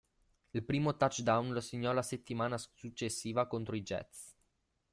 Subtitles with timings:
[0.53, 4.35] Il primo touchdown lo segnò la settimana successiva contro i Jets.